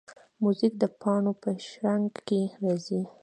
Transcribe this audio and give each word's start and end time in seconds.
موزیک 0.43 0.73
د 0.81 0.83
پاڼو 1.01 1.31
په 1.41 1.49
شرنګ 1.67 2.09
کې 2.27 2.41
راځي. 2.61 3.01